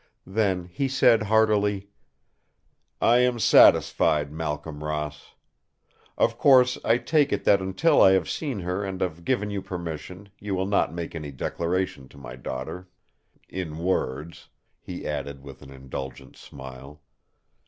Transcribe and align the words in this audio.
Then 0.25 0.65
he 0.65 0.87
said 0.87 1.21
heartily: 1.21 1.91
"I 2.99 3.19
am 3.19 3.37
satisfied, 3.37 4.31
Malcolm 4.31 4.83
Ross. 4.83 5.35
Of 6.17 6.39
course, 6.39 6.79
I 6.83 6.97
take 6.97 7.31
it 7.31 7.43
that 7.43 7.61
until 7.61 8.01
I 8.01 8.13
have 8.13 8.27
seen 8.27 8.61
her 8.61 8.83
and 8.83 8.99
have 9.01 9.23
given 9.25 9.51
you 9.51 9.61
permission, 9.61 10.29
you 10.39 10.55
will 10.55 10.65
not 10.65 10.91
make 10.91 11.13
any 11.13 11.29
declaration 11.31 12.09
to 12.09 12.17
my 12.17 12.35
daughter—in 12.35 13.77
words," 13.77 14.49
he 14.79 15.05
added, 15.05 15.43
with 15.43 15.61
an 15.61 15.69
indulgent 15.69 16.35
smile. 16.35 17.01